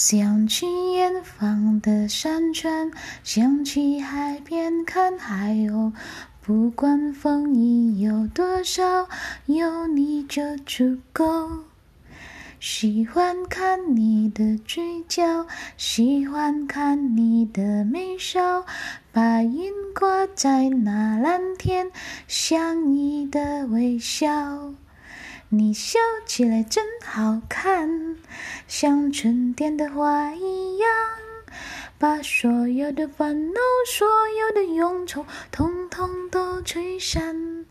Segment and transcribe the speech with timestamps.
[0.00, 2.92] 想起远方的山川，
[3.24, 5.92] 想起海边看海鸥。
[6.40, 9.08] 不管风雨有多少，
[9.46, 11.50] 有你就足够。
[12.60, 18.64] 喜欢看你的嘴角，喜欢看你的眉梢，
[19.10, 21.90] 白云挂在那蓝天，
[22.28, 24.72] 像你的微笑。
[25.50, 28.18] 你笑起来真好看，
[28.66, 30.90] 像春天的花一样，
[31.96, 37.64] 把所有的烦恼、所有的忧愁，统统都吹散。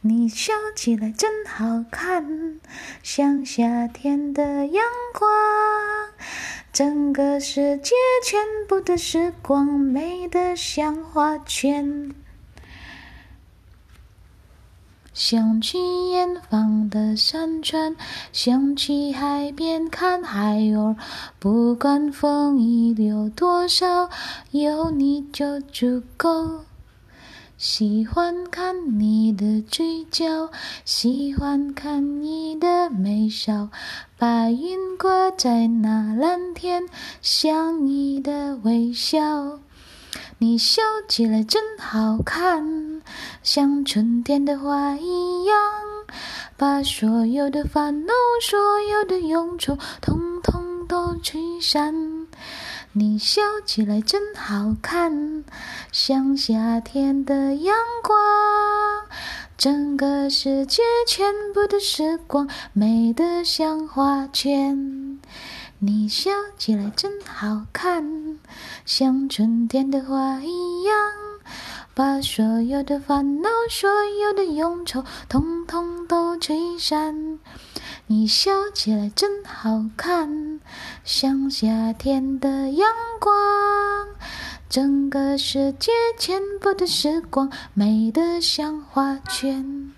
[0.00, 2.58] 你笑起来真好看，
[3.02, 5.30] 像夏天的阳光，
[6.72, 7.92] 整个世界
[8.24, 12.14] 全部的时光美得像画卷。
[15.22, 15.78] 想起
[16.12, 17.94] 远方的山川，
[18.32, 20.96] 想起海边看海鸥，
[21.38, 24.08] 不管风雨有多少，
[24.50, 26.60] 有你就足够。
[27.58, 30.48] 喜欢看你的嘴角，
[30.86, 33.68] 喜欢看你的眉梢，
[34.16, 36.88] 白云挂在那蓝天，
[37.20, 39.58] 像你的微笑。
[40.38, 42.89] 你笑起来真好看，
[43.42, 45.56] 像春天的花一样，
[46.56, 51.94] 把所有的烦恼、所有的忧愁，统统都吹散。
[52.92, 55.44] 你笑起来真好看，
[55.92, 58.18] 像夏天的阳光，
[59.56, 65.20] 整个世界全部的时光美得像画卷。
[65.78, 68.38] 你笑起来真好看，
[68.84, 70.94] 像春天的花一样，
[72.00, 73.90] 把所有的烦恼、所
[74.22, 77.38] 有的忧愁，统统都吹散。
[78.06, 80.60] 你笑起来真好看，
[81.04, 82.88] 像夏天的阳
[83.20, 83.36] 光，
[84.70, 89.92] 整个世界全部的时光美得像画卷，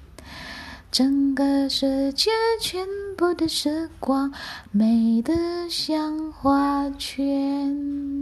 [0.90, 2.84] 整个世界全
[3.16, 4.32] 部的时光
[4.72, 8.21] 美得像画卷。